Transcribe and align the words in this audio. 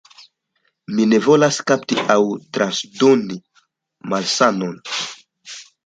Mi 0.93 1.05
ne 1.09 1.19
volas 1.25 1.59
kapti 1.73 1.99
aŭ 2.15 2.17
transdoni 2.59 3.41
malsanon. 4.15 4.77